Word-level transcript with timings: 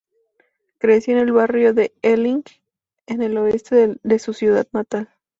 Creció 0.79 1.13
en 1.13 1.19
el 1.19 1.31
barrio 1.31 1.75
de 1.75 1.93
Ealing, 2.01 2.43
en 3.05 3.21
el 3.21 3.37
oeste 3.37 3.99
de 4.01 4.17
su 4.17 4.33
ciudad 4.33 4.67
natal. 4.71 5.09